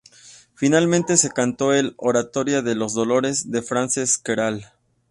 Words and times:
Finalmente 0.55 1.15
se 1.15 1.29
cantó 1.29 1.73
el 1.75 1.93
"Oratorio 1.97 2.63
de 2.63 2.73
los 2.73 2.95
dolores" 2.95 3.51
de 3.51 3.61
Francesc 3.61 4.23
Queralt. 4.25 4.63